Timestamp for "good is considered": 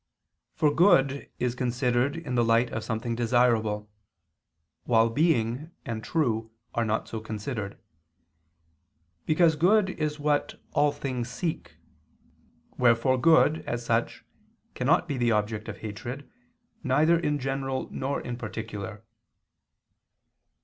0.73-2.17